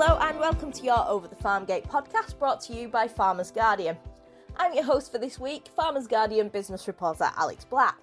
[0.00, 3.50] Hello and welcome to your Over the Farm Gate podcast brought to you by Farmers
[3.50, 3.96] Guardian.
[4.56, 7.98] I'm your host for this week, Farmers Guardian business reporter Alex Black.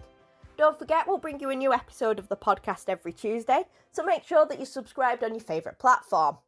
[0.57, 3.63] Don't forget, we'll bring you a new episode of the podcast every Tuesday,
[3.93, 6.39] so make sure that you're subscribed on your favourite platform.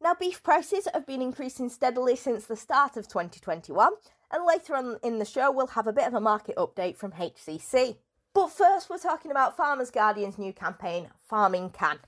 [0.00, 3.94] Now, beef prices have been increasing steadily since the start of 2021,
[4.30, 7.10] and later on in the show, we'll have a bit of a market update from
[7.10, 7.96] HCC.
[8.32, 11.98] But first, we're talking about Farmers Guardian's new campaign, Farming Can.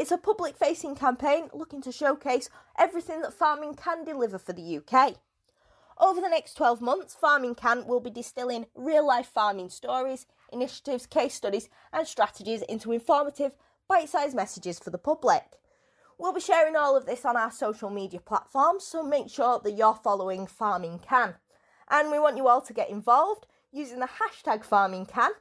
[0.00, 4.78] It's a public facing campaign looking to showcase everything that farming can deliver for the
[4.78, 5.16] UK.
[5.98, 11.04] Over the next 12 months, Farming Can will be distilling real life farming stories, initiatives,
[11.04, 13.54] case studies, and strategies into informative,
[13.88, 15.58] bite sized messages for the public.
[16.16, 19.72] We'll be sharing all of this on our social media platforms, so make sure that
[19.72, 21.34] you're following Farming Can.
[21.90, 25.32] And we want you all to get involved using the hashtag Farming Can.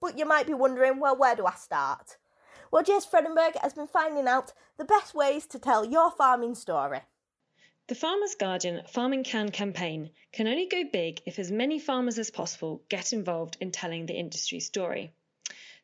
[0.00, 2.16] But you might be wondering, well, where do I start?
[2.72, 7.00] Well, Jess Fredenberg has been finding out the best ways to tell your farming story.
[7.88, 12.30] The Farmers Guardian Farming Can campaign can only go big if as many farmers as
[12.30, 15.12] possible get involved in telling the industry story.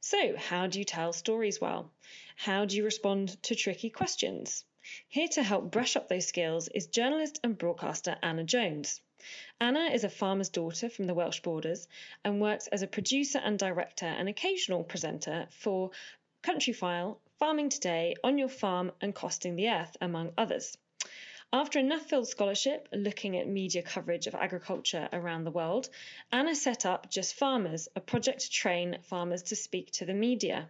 [0.00, 1.90] So, how do you tell stories well?
[2.36, 4.64] How do you respond to tricky questions?
[5.08, 9.00] Here to help brush up those skills is journalist and broadcaster Anna Jones.
[9.60, 11.88] Anna is a farmer's daughter from the Welsh borders
[12.24, 15.90] and works as a producer and director and occasional presenter for
[16.46, 20.78] Countryfile, Farming Today, On Your Farm, and Costing the Earth, among others.
[21.52, 25.88] After a Nuffield Scholarship looking at media coverage of agriculture around the world,
[26.30, 30.68] Anna set up Just Farmers, a project to train farmers to speak to the media.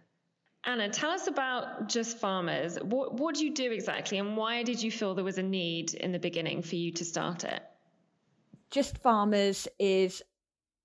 [0.63, 2.79] Anna, tell us about Just Farmers.
[2.81, 5.93] What, what do you do exactly, and why did you feel there was a need
[5.93, 7.61] in the beginning for you to start it?
[8.71, 10.23] Just Farmers is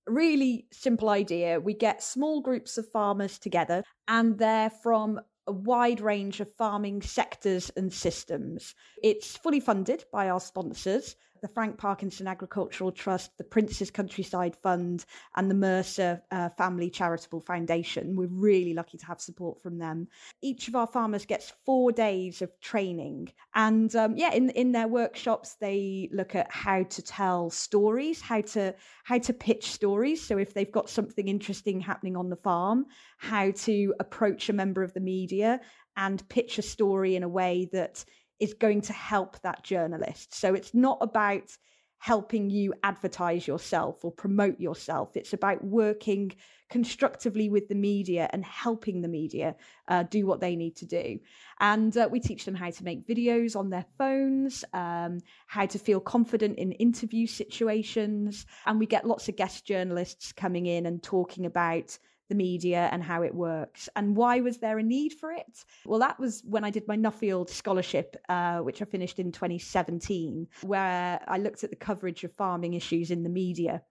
[0.07, 1.61] really simple idea.
[1.61, 7.03] We get small groups of farmers together, and they're from a wide range of farming
[7.03, 8.75] sectors and systems.
[9.03, 15.05] It's fully funded by our sponsors, the Frank Parkinson Agricultural Trust, the Prince's Countryside Fund,
[15.37, 18.15] and the Mercer uh, Family Charitable Foundation.
[18.17, 20.07] We're really lucky to have support from them.
[20.41, 23.33] Each of our farmers gets four days of training.
[23.57, 28.41] And um, yeah, in, in their workshops, they look at how to tell stories, how
[28.41, 28.75] to
[29.05, 30.25] how to pitch stories.
[30.25, 32.87] So if they've got something interesting happening on the farm,
[33.19, 35.61] how to approach a member of the media
[35.97, 38.05] and pitch a story in a way that
[38.43, 40.35] is going to help that journalist.
[40.35, 41.57] So it's not about
[41.99, 45.17] helping you advertise yourself or promote yourself.
[45.17, 46.33] It's about working
[46.69, 49.55] constructively with the media and helping the media
[49.87, 51.21] uh, do what they need to do.
[51.61, 55.79] And uh, we teach them how to make videos on their phones, um, how to
[55.79, 58.47] feel confident in interview situations.
[58.67, 61.97] And we get lots of guest journalists coming in and talking about
[62.33, 63.91] the media and how it works.
[63.95, 65.65] And why was there a need for it?
[65.85, 70.49] Well, that was when I did my Nuffield scholarship, uh, which I finished in 2017,
[70.63, 73.83] where I looked at the coverage of farming issues in the media.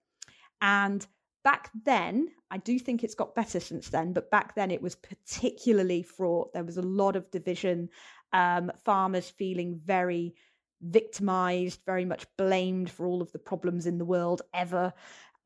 [0.59, 1.05] And
[1.43, 4.95] back then, I do think it's got better since then, but back then it was
[4.95, 6.51] particularly fraught.
[6.53, 7.89] There was a lot of division,
[8.33, 10.33] um, farmers feeling very
[10.81, 14.93] victimized, very much blamed for all of the problems in the world ever.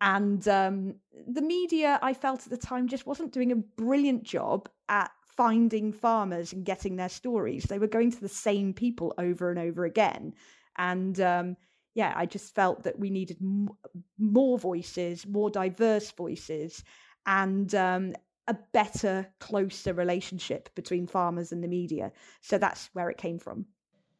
[0.01, 0.95] And um,
[1.27, 5.91] the media, I felt at the time, just wasn't doing a brilliant job at finding
[5.91, 7.63] farmers and getting their stories.
[7.63, 10.33] They were going to the same people over and over again.
[10.77, 11.57] And um,
[11.93, 13.69] yeah, I just felt that we needed m-
[14.17, 16.83] more voices, more diverse voices,
[17.25, 18.13] and um,
[18.47, 22.11] a better, closer relationship between farmers and the media.
[22.41, 23.65] So that's where it came from.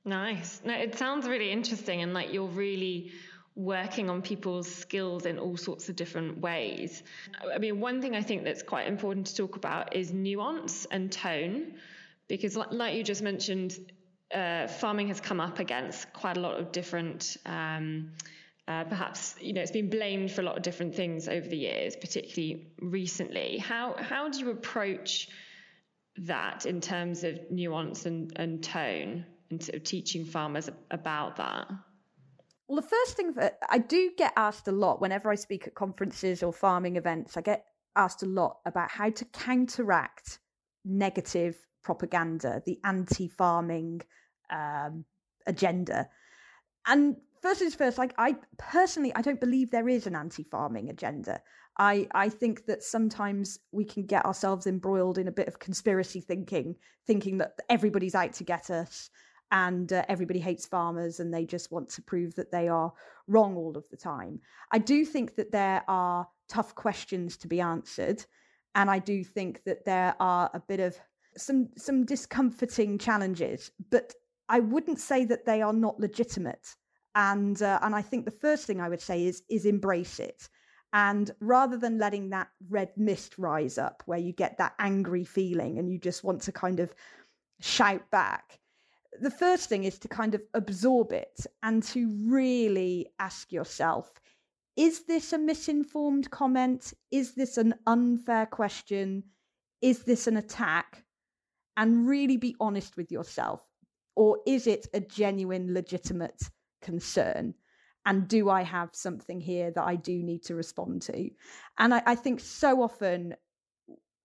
[0.06, 0.62] Nice.
[0.64, 3.12] No, it sounds really interesting, and like you're really
[3.56, 7.04] working on people's skills in all sorts of different ways.
[7.54, 11.12] I mean, one thing I think that's quite important to talk about is nuance and
[11.12, 11.76] tone,
[12.28, 13.80] because, like you just mentioned,
[14.34, 17.38] uh, farming has come up against quite a lot of different.
[17.46, 18.12] Um,
[18.68, 21.58] uh, perhaps you know it's been blamed for a lot of different things over the
[21.58, 23.58] years, particularly recently.
[23.60, 25.30] How how do you approach
[26.18, 31.68] that in terms of nuance and, and tone, and sort of teaching farmers about that?
[32.68, 35.76] Well, the first thing that I do get asked a lot whenever I speak at
[35.76, 37.66] conferences or farming events, I get
[37.96, 40.40] asked a lot about how to counteract
[40.84, 44.02] negative propaganda, the anti farming
[44.50, 45.06] um,
[45.46, 46.10] agenda.
[46.88, 50.90] And first things first, like I personally, I don't believe there is an anti farming
[50.90, 51.42] agenda.
[51.78, 56.22] I, I think that sometimes we can get ourselves embroiled in a bit of conspiracy
[56.22, 59.10] thinking, thinking that everybody's out to get us
[59.52, 62.92] and uh, everybody hates farmers and they just want to prove that they are
[63.28, 64.40] wrong all of the time.
[64.72, 68.26] I do think that there are tough questions to be answered
[68.76, 70.98] and I do think that there are a bit of
[71.38, 74.14] some some discomforting challenges but
[74.50, 76.76] I wouldn't say that they are not legitimate.
[77.16, 80.50] And uh, and I think the first thing I would say is is embrace it.
[80.94, 85.78] And rather than letting that red mist rise up where you get that angry feeling
[85.78, 86.94] and you just want to kind of
[87.60, 88.60] shout back,
[89.22, 94.20] the first thing is to kind of absorb it and to really ask yourself
[94.76, 96.94] is this a misinformed comment?
[97.10, 99.24] Is this an unfair question?
[99.82, 101.06] Is this an attack?
[101.78, 103.66] And really be honest with yourself.
[104.16, 106.42] Or is it a genuine, legitimate
[106.82, 107.54] concern?
[108.06, 111.30] And do I have something here that I do need to respond to?
[111.78, 113.36] And I, I think so often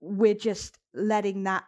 [0.01, 1.65] we're just letting that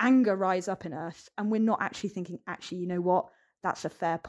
[0.00, 3.26] anger rise up in us and we're not actually thinking, actually, you know what?
[3.62, 4.20] That's a fair.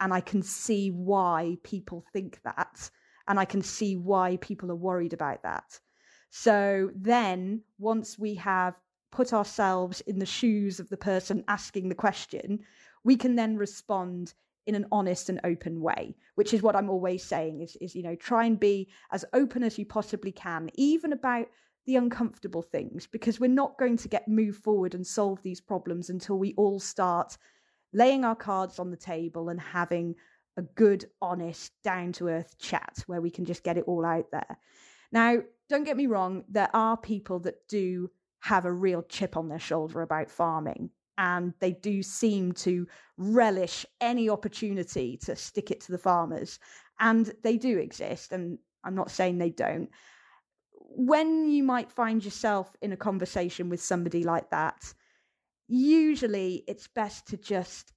[0.00, 2.90] And I can see why people think that.
[3.26, 5.78] And I can see why people are worried about that.
[6.30, 8.74] So then, once we have
[9.10, 12.60] put ourselves in the shoes of the person asking the question,
[13.04, 14.34] we can then respond
[14.66, 18.02] in an honest and open way, which is what I'm always saying is, is, you
[18.02, 21.48] know, try and be as open as you possibly can, even about
[21.86, 26.10] the uncomfortable things, because we're not going to get move forward and solve these problems
[26.10, 27.36] until we all start
[27.92, 30.14] laying our cards on the table and having
[30.56, 34.26] a good, honest, down to earth chat where we can just get it all out
[34.30, 34.58] there.
[35.10, 35.38] Now,
[35.68, 39.58] don't get me wrong, there are people that do have a real chip on their
[39.58, 42.86] shoulder about farming and they do seem to
[43.16, 46.58] relish any opportunity to stick it to the farmers.
[46.98, 49.88] And they do exist, and I'm not saying they don't.
[50.94, 54.92] When you might find yourself in a conversation with somebody like that,
[55.68, 57.92] usually it's best to just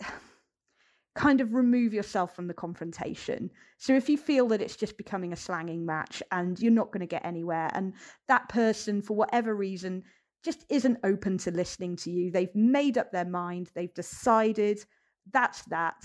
[1.14, 3.50] kind of remove yourself from the confrontation.
[3.78, 7.00] So if you feel that it's just becoming a slanging match and you're not going
[7.00, 7.94] to get anywhere, and
[8.28, 10.02] that person, for whatever reason,
[10.44, 12.30] just isn't open to listening to you.
[12.30, 14.84] They've made up their mind, they've decided
[15.32, 15.96] that's that.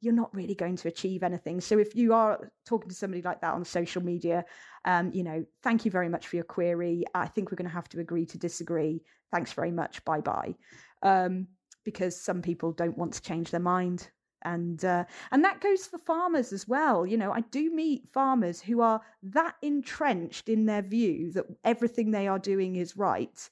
[0.00, 1.60] You're not really going to achieve anything.
[1.60, 4.44] So if you are talking to somebody like that on social media,
[4.84, 7.04] um, you know, thank you very much for your query.
[7.14, 9.02] I think we're going to have to agree to disagree.
[9.32, 10.04] Thanks very much.
[10.04, 10.54] Bye bye.
[11.02, 11.48] Um,
[11.84, 14.10] because some people don't want to change their mind
[14.42, 18.60] and uh, and that goes for farmers as well you know i do meet farmers
[18.60, 23.50] who are that entrenched in their view that everything they are doing is right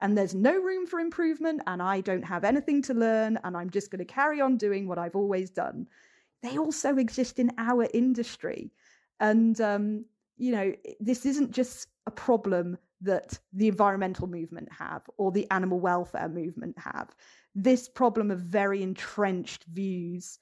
[0.00, 3.70] and there's no room for improvement and I don't have anything to learn and I'm
[3.70, 5.86] just going to carry on doing what I've always done.
[6.42, 8.72] They also exist in our industry.
[9.18, 10.06] And, um,
[10.40, 15.78] you know, this isn't just a problem that the environmental movement have or the animal
[15.78, 17.14] welfare movement have.
[17.54, 20.38] This problem of very entrenched views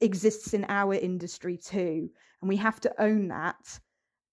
[0.00, 2.08] exists in our industry too.
[2.40, 3.78] And we have to own that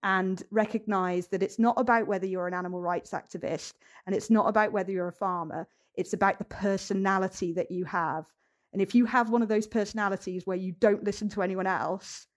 [0.02, 3.74] and recognize that it's not about whether you're an animal rights activist
[4.06, 5.68] and it's not about whether you're a farmer.
[5.96, 8.28] It's about the personality that you have.
[8.72, 12.28] And if you have one of those personalities where you don't listen to anyone else,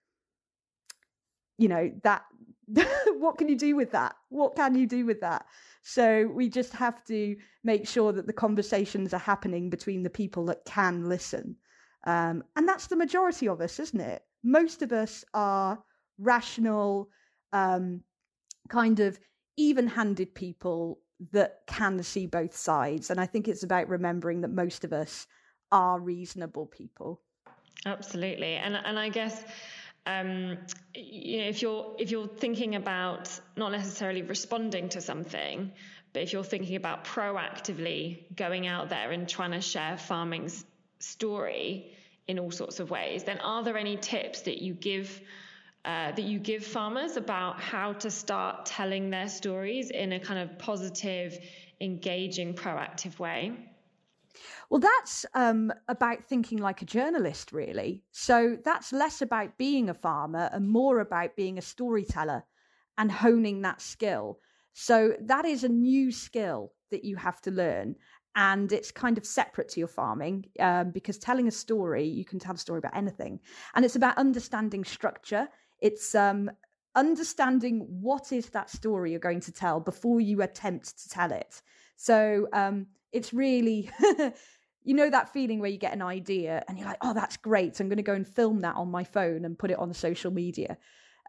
[1.57, 2.25] you know, that
[3.19, 4.17] what can you do with that?
[4.29, 5.47] What can you do with that?
[5.83, 10.47] So we just have to make sure that the conversations are happening between the people
[10.47, 11.57] that can listen.
[12.07, 14.23] Um, and that's the majority of us, isn't it?
[14.43, 15.83] Most of us are
[16.19, 17.11] rational,
[17.53, 18.03] um,
[18.69, 19.19] kind of
[19.57, 21.01] even handed people
[21.33, 23.11] that can see both sides.
[23.11, 25.27] And I think it's about remembering that most of us
[25.71, 27.21] are reasonable people.
[27.87, 28.55] Absolutely.
[28.55, 29.45] And and I guess
[30.07, 30.59] um,
[30.95, 35.73] you know if you're if you're thinking about not necessarily responding to something,
[36.13, 40.65] but if you're thinking about proactively going out there and trying to share farming's
[40.99, 41.93] story
[42.27, 45.21] in all sorts of ways, then are there any tips that you give
[45.85, 50.41] uh, that you give farmers about how to start telling their stories in a kind
[50.41, 51.39] of positive,
[51.81, 53.53] engaging, proactive way?
[54.71, 58.03] Well, that's um, about thinking like a journalist, really.
[58.13, 62.45] So that's less about being a farmer and more about being a storyteller
[62.99, 64.39] and honing that skill.
[64.73, 67.97] So that is a new skill that you have to learn.
[68.37, 72.41] And it's kind of separate to your farming um, because telling a story, you can
[72.41, 73.39] tell a story about anything.
[73.75, 75.49] And it's about understanding structure
[75.85, 76.51] it's um,
[76.95, 81.61] understanding what is that story you're going to tell before you attempt to tell it.
[81.97, 83.91] So um, it's really,
[84.85, 87.81] you know, that feeling where you get an idea and you're like, oh, that's great.
[87.81, 90.31] I'm going to go and film that on my phone and put it on social
[90.31, 90.77] media.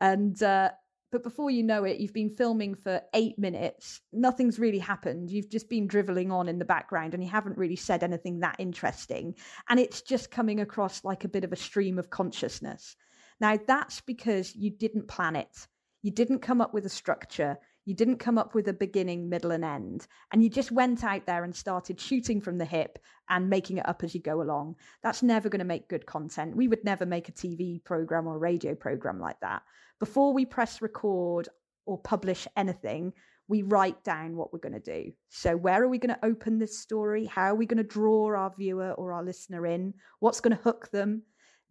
[0.02, 0.72] And, uh,
[1.12, 4.02] but before you know it, you've been filming for eight minutes.
[4.12, 5.32] Nothing's really happened.
[5.32, 8.58] You've just been driveling on in the background and you haven't really said anything that
[8.60, 9.36] interesting.
[9.70, 12.98] And it's just coming across like a bit of a stream of consciousness.
[13.40, 15.68] Now, that's because you didn't plan it.
[16.02, 17.58] You didn't come up with a structure.
[17.86, 20.08] You didn't come up with a beginning, middle, and end.
[20.32, 22.98] And you just went out there and started shooting from the hip
[23.30, 24.76] and making it up as you go along.
[25.04, 26.56] That's never going to make good content.
[26.56, 29.62] We would never make a TV program or a radio program like that.
[30.00, 31.48] Before we press record
[31.86, 33.14] or publish anything,
[33.48, 35.12] we write down what we're going to do.
[35.30, 37.26] So, where are we going to open this story?
[37.26, 39.94] How are we going to draw our viewer or our listener in?
[40.20, 41.22] What's going to hook them?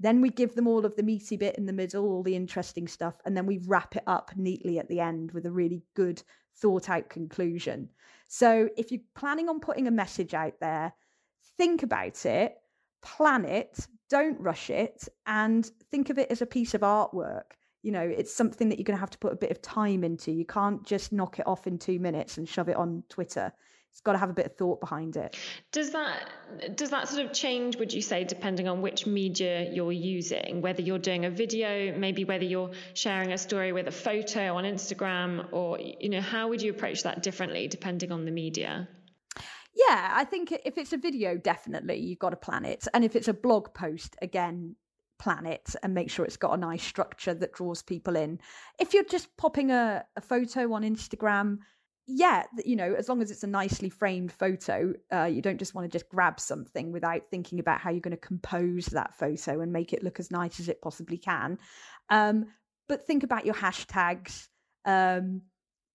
[0.01, 2.89] Then we give them all of the meaty bit in the middle, all the interesting
[2.89, 6.23] stuff, and then we wrap it up neatly at the end with a really good,
[6.57, 7.89] thought out conclusion.
[8.29, 10.93] So, if you're planning on putting a message out there,
[11.57, 12.57] think about it,
[13.03, 17.53] plan it, don't rush it, and think of it as a piece of artwork.
[17.83, 20.05] You know it's something that you're going to have to put a bit of time
[20.05, 20.33] into.
[20.33, 23.53] You can't just knock it off in two minutes and shove it on twitter
[23.95, 25.37] it's got to have a bit of thought behind it
[25.71, 26.29] does that
[26.75, 30.83] does that sort of change would you say depending on which media you're using whether
[30.83, 35.47] you're doing a video maybe whether you're sharing a story with a photo on instagram
[35.53, 38.89] or you know how would you approach that differently depending on the media
[39.77, 42.87] yeah, I think if it's a video, definitely you've got to plan it.
[42.95, 44.77] And if it's a blog post, again,
[45.19, 48.39] plan it and make sure it's got a nice structure that draws people in.
[48.79, 51.59] If you're just popping a, a photo on Instagram,
[52.07, 55.75] yeah, you know, as long as it's a nicely framed photo, uh, you don't just
[55.75, 59.61] want to just grab something without thinking about how you're going to compose that photo
[59.61, 61.59] and make it look as nice as it possibly can.
[62.11, 62.47] Um,
[62.89, 64.49] but think about your hashtags.
[64.85, 65.43] Um,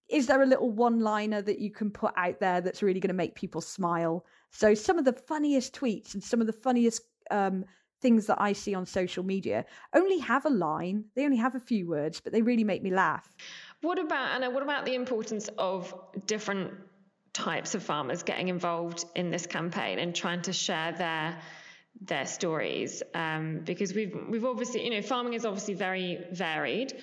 [0.10, 3.10] is there a little one liner that you can put out there that's really going
[3.10, 4.26] to make people smile?
[4.50, 7.66] So, some of the funniest tweets and some of the funniest um,
[8.02, 11.60] things that I see on social media only have a line, they only have a
[11.60, 13.36] few words, but they really make me laugh.
[13.82, 14.50] What about Anna?
[14.50, 15.94] What about the importance of
[16.26, 16.74] different
[17.32, 21.38] types of farmers getting involved in this campaign and trying to share their
[22.02, 23.02] their stories?
[23.14, 26.94] Um, because we've we've obviously you know farming is obviously very varied.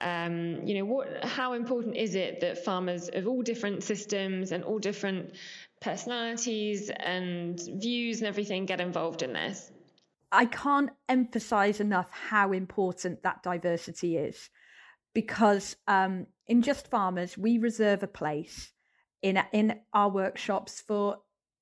[0.00, 1.24] Um, you know what?
[1.24, 5.34] How important is it that farmers of all different systems and all different
[5.80, 9.72] personalities and views and everything get involved in this?
[10.30, 14.48] I can't emphasize enough how important that diversity is
[15.14, 18.72] because um, in Just Farmers, we reserve a place
[19.22, 21.18] in, in our workshops for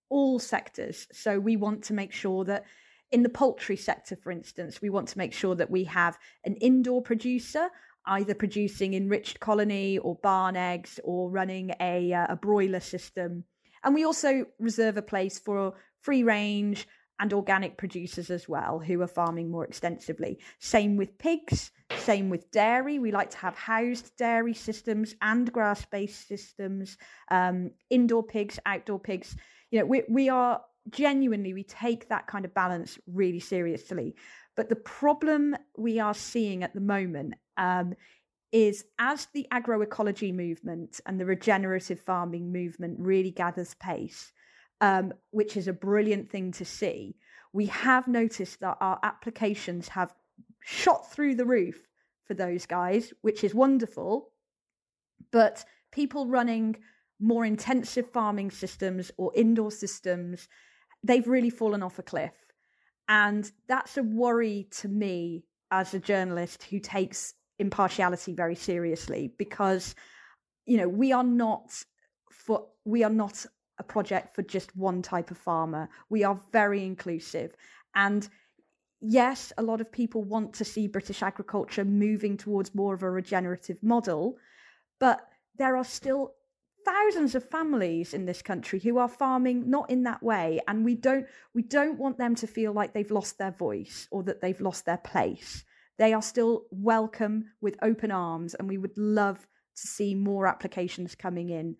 [0.08, 1.06] all sectors.
[1.12, 2.64] So we want to make sure that
[3.10, 6.54] in the poultry sector, for instance, we want to make sure that we have an
[6.56, 7.68] indoor producer,
[8.06, 13.44] either producing enriched colony or barn eggs or running a, uh, a broiler system.
[13.82, 16.86] And we also reserve a place for free range,
[17.20, 20.38] and organic producers as well who are farming more extensively.
[20.58, 22.98] Same with pigs, same with dairy.
[22.98, 26.96] We like to have housed dairy systems and grass based systems,
[27.30, 29.36] um, indoor pigs, outdoor pigs.
[29.70, 34.16] You know, we, we are genuinely, we take that kind of balance really seriously.
[34.56, 37.94] But the problem we are seeing at the moment um,
[38.50, 44.32] is as the agroecology movement and the regenerative farming movement really gathers pace,
[44.80, 47.16] um, which is a brilliant thing to see.
[47.52, 50.14] We have noticed that our applications have
[50.62, 51.86] shot through the roof
[52.24, 54.30] for those guys, which is wonderful.
[55.32, 56.76] But people running
[57.18, 60.48] more intensive farming systems or indoor systems,
[61.02, 62.32] they've really fallen off a cliff.
[63.08, 69.94] And that's a worry to me as a journalist who takes impartiality very seriously because
[70.64, 71.84] you know we are not
[72.30, 73.44] for we are not
[73.80, 75.88] a project for just one type of farmer.
[76.08, 77.56] We are very inclusive.
[77.94, 78.28] And
[79.00, 83.10] yes, a lot of people want to see British agriculture moving towards more of a
[83.10, 84.36] regenerative model,
[85.00, 86.34] but there are still
[86.84, 90.94] thousands of families in this country who are farming not in that way and we
[90.94, 94.62] don't we don't want them to feel like they've lost their voice or that they've
[94.62, 95.62] lost their place
[95.98, 99.46] they are still welcome with open arms and we would love
[99.76, 101.76] to see more applications coming in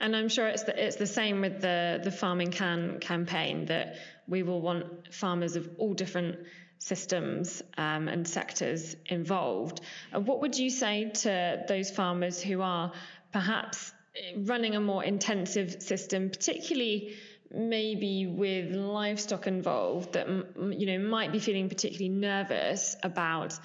[0.00, 3.96] and I'm sure it's the, it's the same with the the farming can campaign that
[4.26, 6.38] we will want farmers of all different
[6.78, 9.80] systems um, and sectors involved.
[10.14, 12.92] Uh, what would you say to those farmers who are
[13.32, 13.92] perhaps
[14.36, 17.14] running a more intensive system, particularly
[17.50, 23.58] maybe with livestock involved, that you know might be feeling particularly nervous about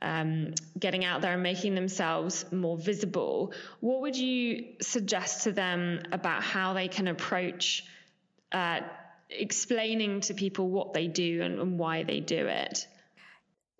[0.00, 6.02] um, getting out there and making themselves more visible, what would you suggest to them
[6.12, 7.84] about how they can approach
[8.52, 8.80] uh,
[9.30, 12.86] explaining to people what they do and, and why they do it?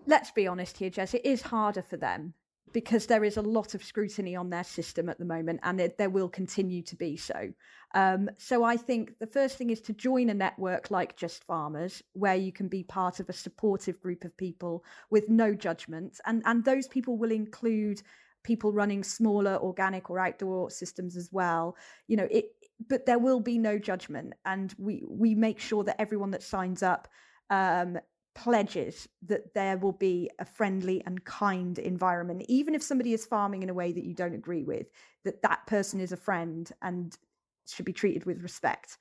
[0.06, 2.34] Let's be honest here, Jess, it is harder for them
[2.72, 6.10] because there is a lot of scrutiny on their system at the moment, and there
[6.10, 7.52] will continue to be so.
[7.94, 12.02] Um, so I think the first thing is to join a network like Just Farmers,
[12.12, 16.42] where you can be part of a supportive group of people with no judgment, and
[16.44, 18.02] and those people will include
[18.44, 21.76] people running smaller organic or outdoor systems as well.
[22.06, 22.46] You know, it
[22.88, 26.82] but there will be no judgment and we we make sure that everyone that signs
[26.82, 27.08] up
[27.50, 27.98] um,
[28.44, 33.64] pledges that there will be a friendly and kind environment even if somebody is farming
[33.64, 34.86] in a way that you don't agree with
[35.24, 37.18] that that person is a friend and
[37.66, 38.96] should be treated with respect.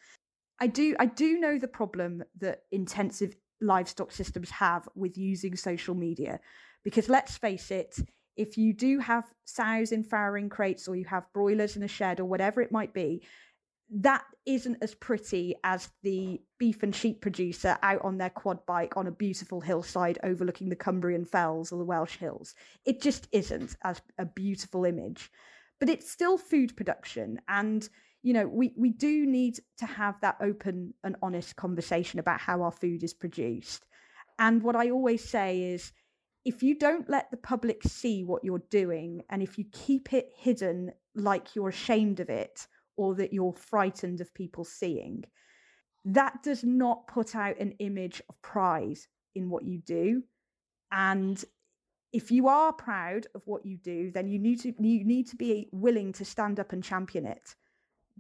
[0.60, 5.94] I do i do know the problem that intensive livestock systems have with using social
[5.94, 6.40] media
[6.84, 7.96] because let's face it
[8.36, 12.20] if you do have sows in farrowing crates or you have broilers in a shed
[12.20, 13.22] or whatever it might be
[13.90, 18.98] that isn't as pretty as the beef and sheep producer out on their quad bike
[18.98, 22.54] on a beautiful hillside overlooking the Cumbrian fells or the Welsh hills.
[22.86, 25.32] It just isn't as a beautiful image.
[25.80, 27.88] But it's still food production and
[28.24, 32.64] you know we we do need to have that open and honest conversation about how
[32.64, 33.86] our food is produced.
[34.40, 35.92] And what I always say is
[36.46, 40.32] if you don't let the public see what you're doing and if you keep it
[40.36, 42.68] hidden like you're ashamed of it,
[42.98, 45.24] or that you're frightened of people seeing.
[46.06, 48.98] That does not put out an image of pride
[49.36, 50.24] in what you do.
[50.92, 51.44] And
[52.14, 55.36] if you are proud of what you do, then you need to you need to
[55.36, 57.56] be willing to stand up and champion it.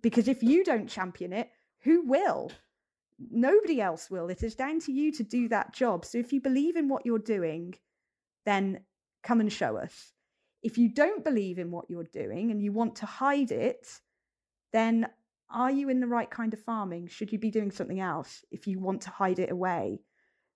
[0.01, 1.49] Because if you don't champion it,
[1.81, 2.51] who will?
[3.31, 4.29] Nobody else will.
[4.29, 6.05] It is down to you to do that job.
[6.05, 7.73] So if you believe in what you're doing,
[8.45, 8.81] then
[9.23, 10.13] come and show us.
[10.61, 13.87] If you don't believe in what you're doing and you want to hide it,
[14.77, 15.07] then
[15.49, 17.07] are you in the right kind of farming?
[17.07, 20.01] Should you be doing something else if you want to hide it away?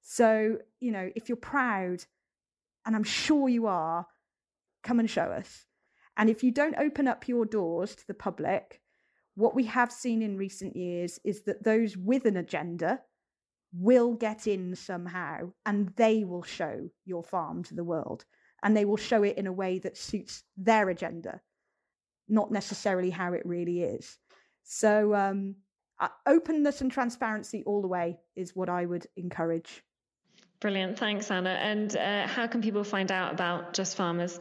[0.01, 2.03] So, you know, if you're proud,
[2.85, 4.05] and I'm sure you are,
[4.83, 5.65] come and show us.
[6.17, 8.81] And if you don't open up your doors to the public,
[9.35, 12.99] what we have seen in recent years is that those with an agenda
[13.73, 18.25] will get in somehow and they will show your farm to the world
[18.61, 21.39] and they will show it in a way that suits their agenda
[22.27, 24.17] not necessarily how it really is.
[24.63, 25.55] So, um,
[25.99, 29.83] uh, openness and transparency all the way is what I would encourage.
[30.59, 30.97] Brilliant.
[30.97, 31.51] Thanks, Anna.
[31.51, 34.39] And uh, how can people find out about Just Farmers?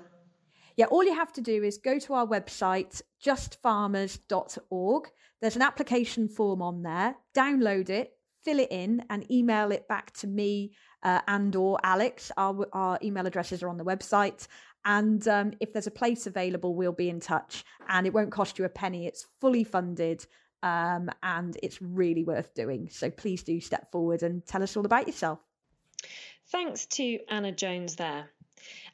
[0.76, 5.08] Yeah, all you have to do is go to our website, justfarmers.org.
[5.40, 7.16] There's an application form on there.
[7.34, 8.12] Download it,
[8.44, 12.30] fill it in, and email it back to me uh, and or Alex.
[12.36, 14.46] Our, our email addresses are on the website,
[14.84, 17.64] and um, if there's a place available, we'll be in touch.
[17.88, 19.06] And it won't cost you a penny.
[19.06, 20.24] It's fully funded
[20.62, 22.88] um, and it's really worth doing.
[22.90, 25.40] So please do step forward and tell us all about yourself.
[26.48, 28.30] Thanks to Anna Jones there.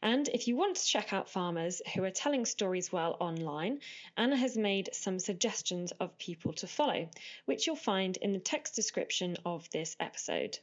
[0.03, 3.81] And if you want to check out farmers who are telling stories well online,
[4.17, 7.09] Anna has made some suggestions of people to follow,
[7.47, 10.59] which you'll find in the text description of this episode.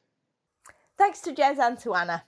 [0.98, 2.24] Thanks to Jess and to Anna.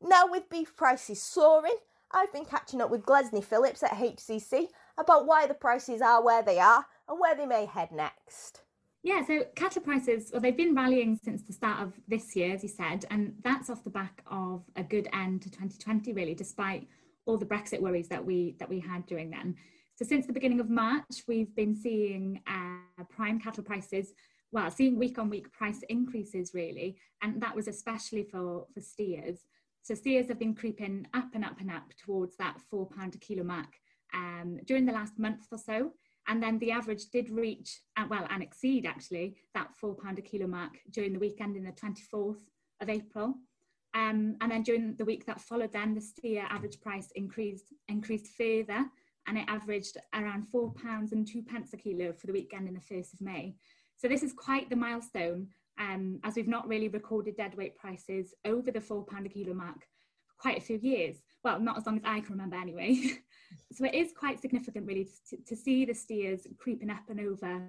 [0.00, 1.76] Now, with beef prices soaring,
[2.16, 6.42] I've been catching up with Glesni Phillips at HCC about why the prices are where
[6.42, 8.62] they are and where they may head next.
[9.02, 12.62] Yeah, so cattle prices, well, they've been rallying since the start of this year, as
[12.62, 16.88] you said, and that's off the back of a good end to 2020, really, despite
[17.26, 19.54] all the Brexit worries that we that we had during then.
[19.96, 24.14] So since the beginning of March, we've been seeing uh, prime cattle prices,
[24.52, 29.40] well, seeing week on week price increases really, and that was especially for for steers.
[29.86, 33.18] So steers have been creeping up and up and up towards that four pound a
[33.18, 33.68] kilo mark
[34.12, 35.92] um, during the last month or so.
[36.26, 40.22] And then the average did reach, uh, well, and exceed actually, that four pound a
[40.22, 42.40] kilo mark during the weekend in the 24th
[42.80, 43.34] of April.
[43.94, 48.32] Um, and then during the week that followed, then the steer average price increased increased
[48.36, 48.86] further,
[49.28, 52.74] and it averaged around four pounds and two pence a kilo for the weekend in
[52.74, 53.54] the 1st of May.
[53.96, 55.46] So this is quite the milestone
[55.78, 59.80] um, as we've not really recorded deadweight prices over the four pound a kilo mark
[60.26, 61.16] for quite a few years.
[61.44, 63.00] Well, not as long as I can remember anyway.
[63.72, 67.62] so it is quite significant really to, to, see the steers creeping up and over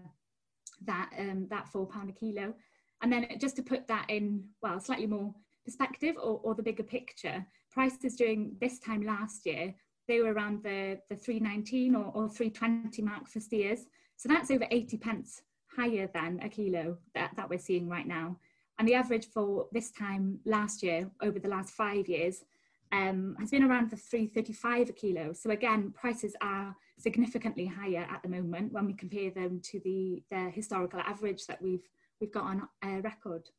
[0.85, 2.53] that um, that four pound a kilo.
[3.01, 5.33] And then just to put that in, well, slightly more
[5.65, 9.75] perspective or, or the bigger picture, prices during this time last year,
[10.07, 13.81] they were around the, the 319 or, or 320 mark for steers.
[14.15, 15.41] So that's over 80 pence
[15.75, 16.97] higher than a kilo
[17.37, 18.37] that, we're seeing right now.
[18.77, 22.43] And the average for this time last year, over the last five years,
[22.91, 25.33] um, has been around the 335 a kilo.
[25.33, 30.23] So again, prices are significantly higher at the moment when we compare them to the,
[30.29, 31.87] the historical average that we've
[32.19, 33.49] we've got on uh, record.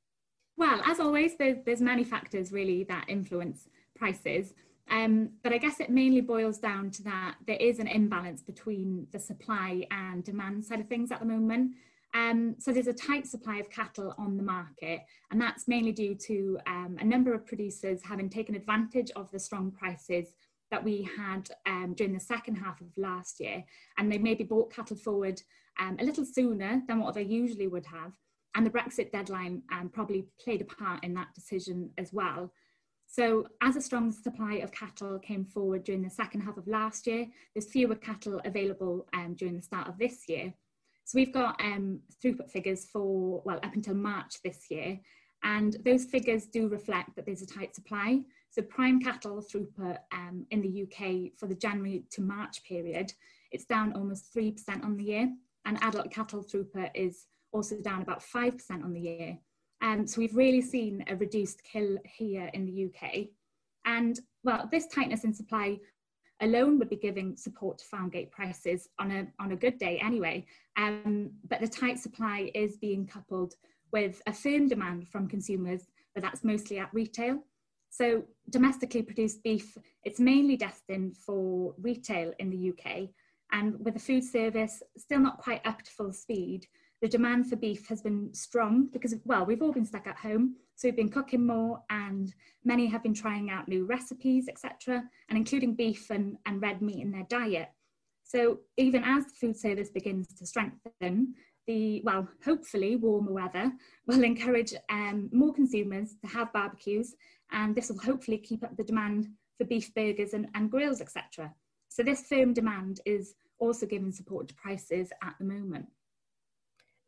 [0.57, 4.55] Well, as always, there's, there's many factors really that influence prices.
[4.91, 9.07] Um, but I guess it mainly boils down to that there is an imbalance between
[9.12, 11.73] the supply and demand side of things at the moment.
[12.14, 16.14] Um, so there's a tight supply of cattle on the market, and that's mainly due
[16.14, 20.35] to um, a number of producers having taken advantage of the strong prices
[20.71, 23.62] that we had um, during the second half of last year,
[23.99, 25.40] and they maybe bought cattle forward
[25.79, 28.12] um, a little sooner than what they usually would have.
[28.55, 32.53] And the Brexit deadline um, probably played a part in that decision as well.
[33.07, 37.07] So, as a strong supply of cattle came forward during the second half of last
[37.07, 40.53] year, there's fewer cattle available um, during the start of this year.
[41.09, 45.01] So, we've got um, throughput figures for, well, up until March this year,
[45.42, 48.21] and those figures do reflect that there's a tight supply.
[48.51, 53.12] So prime cattle throughput um, in the UK for the January to March period,
[53.53, 55.33] it's down almost 3% on the year.
[55.64, 59.38] And adult cattle throughput is also down about 5% on the year.
[59.81, 63.29] Um, so we've really seen a reduced kill here in the UK.
[63.85, 65.79] And well, this tightness in supply
[66.40, 69.98] alone would be giving support to farm gate prices on a, on a good day
[69.98, 70.46] anyway.
[70.77, 73.55] Um, but the tight supply is being coupled
[73.92, 75.83] with a firm demand from consumers,
[76.14, 77.42] but that's mostly at retail.
[77.90, 83.09] So domestically produced beef, it's mainly destined for retail in the UK.
[83.51, 86.66] And with the food service still not quite up to full speed,
[87.01, 90.57] the demand for beef has been strong because, well, we've all been stuck at home.
[90.79, 92.33] So we've been cooking more and
[92.64, 97.03] many have been trying out new recipes, etc., and including beef and, and red meat
[97.03, 97.71] in their diet.
[98.23, 101.35] So even as the food service begins to strengthen,
[101.67, 103.73] the, well, hopefully warmer weather
[104.07, 107.12] will encourage um, more consumers to have barbecues
[107.51, 111.53] and this will hopefully keep up the demand for beef burgers and, and grills, etc.
[111.88, 115.87] So this firm demand is also giving support to prices at the moment.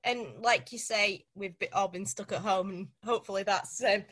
[0.04, 4.04] And like you say, we've all been stuck at home, and hopefully that's um,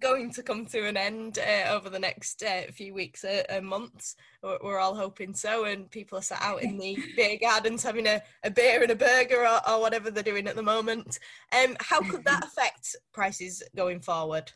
[0.00, 3.66] going to come to an end uh, over the next uh, few weeks uh, and
[3.66, 4.16] months.
[4.42, 8.06] We're, we're, all hoping so, and people are sat out in the beer gardens having
[8.06, 11.18] a, a beer and a burger or, or, whatever they're doing at the moment.
[11.52, 14.52] Um, how could that affect prices going forward?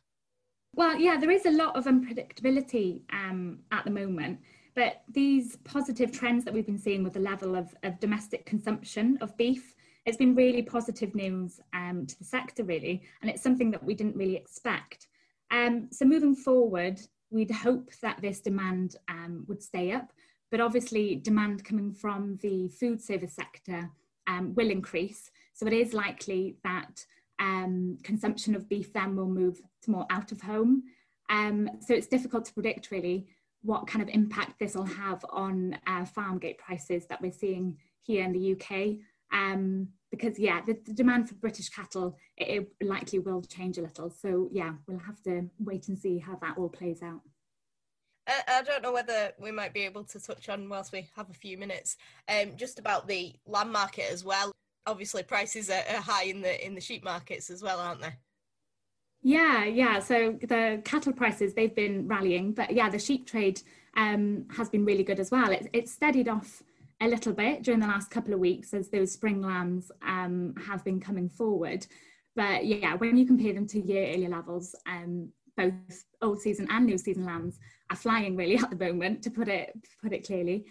[0.74, 4.40] Well, yeah, there is a lot of unpredictability um, at the moment.
[4.74, 9.18] But these positive trends that we've been seeing with the level of, of domestic consumption
[9.20, 9.74] of beef,
[10.06, 13.02] it's been really positive news um, to the sector, really.
[13.20, 15.08] And it's something that we didn't really expect.
[15.50, 20.12] Um, so moving forward, we'd hope that this demand um, would stay up,
[20.50, 23.90] but obviously demand coming from the food service sector
[24.26, 25.30] um, will increase.
[25.54, 27.04] So it is likely that
[27.38, 30.84] um, consumption of beef then will move to more out of home.
[31.30, 33.26] Um, so it's difficult to predict really
[33.62, 37.76] what kind of impact this will have on uh, farm gate prices that we're seeing
[38.02, 38.98] here in the UK.
[39.32, 43.82] Um, because yeah, the, the, demand for British cattle it, it, likely will change a
[43.82, 44.10] little.
[44.10, 47.20] So yeah, we'll have to wait and see how that all plays out.
[48.46, 51.34] I, don't know whether we might be able to touch on whilst we have a
[51.34, 51.96] few minutes,
[52.28, 54.52] um, just about the lamb market as well.
[54.86, 58.14] Obviously, prices are, are high in the in the sheep markets as well, aren't they?
[59.22, 59.98] Yeah, yeah.
[59.98, 63.60] So the cattle prices they've been rallying, but yeah, the sheep trade
[63.96, 65.50] um, has been really good as well.
[65.50, 66.62] It, it's steadied off
[67.00, 70.84] a little bit during the last couple of weeks as those spring lambs um, have
[70.84, 71.86] been coming forward.
[72.34, 76.86] But yeah, when you compare them to year earlier levels, um, both old season and
[76.86, 77.58] new season lambs
[77.90, 80.66] are flying really at the moment, to put it put it clearly.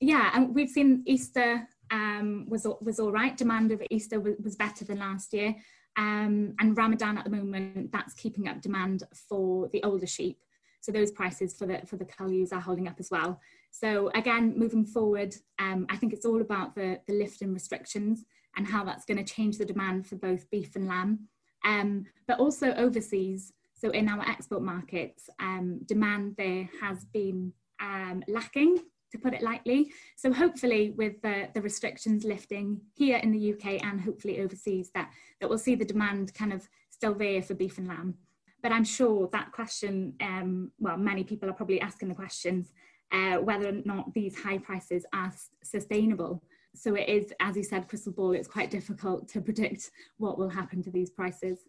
[0.00, 3.36] Yeah, and we've seen Easter um, was was all right.
[3.36, 5.54] Demand of Easter was, was better than last year,
[5.96, 10.38] um, and Ramadan at the moment that's keeping up demand for the older sheep.
[10.80, 13.40] So those prices for the for the cull are holding up as well.
[13.70, 18.24] So again, moving forward, um, I think it's all about the, the lift in restrictions
[18.56, 21.28] and how that's going to change the demand for both beef and lamb,
[21.64, 23.52] um, but also overseas.
[23.74, 28.78] So in our export markets, um, demand there has been um, lacking,
[29.10, 29.92] to put it lightly.
[30.16, 35.10] So hopefully with the, the restrictions lifting here in the UK and hopefully overseas, that,
[35.40, 38.14] that we'll see the demand kind of still there for beef and lamb.
[38.62, 42.72] But I'm sure that question, um, well, many people are probably asking the questions
[43.12, 46.42] uh, whether or not these high prices are sustainable.
[46.74, 50.48] So it is, as you said, crystal ball, it's quite difficult to predict what will
[50.48, 51.60] happen to these prices.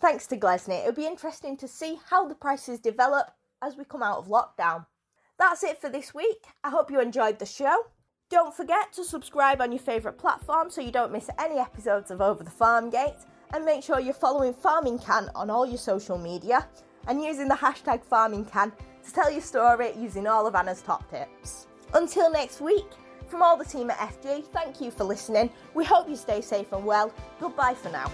[0.00, 0.80] Thanks to Glesni.
[0.80, 3.30] It'll be interesting to see how the prices develop
[3.62, 4.86] as we come out of lockdown.
[5.38, 6.46] That's it for this week.
[6.64, 7.86] I hope you enjoyed the show.
[8.30, 12.20] Don't forget to subscribe on your favourite platform so you don't miss any episodes of
[12.20, 13.18] Over the Farm Gate,
[13.52, 16.66] and make sure you're following Farming Can on all your social media
[17.08, 18.72] and using the hashtag Farming Can
[19.04, 21.66] to tell your story using all of Anna's top tips.
[21.94, 22.86] Until next week,
[23.28, 25.50] from all the team at FG, thank you for listening.
[25.74, 27.12] We hope you stay safe and well.
[27.40, 28.10] Goodbye for now.